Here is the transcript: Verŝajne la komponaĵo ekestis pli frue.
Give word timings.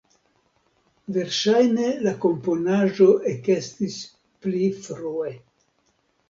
Verŝajne 1.17 1.85
la 2.07 2.13
komponaĵo 2.23 3.07
ekestis 3.33 3.99
pli 4.47 4.65
frue. 4.89 5.37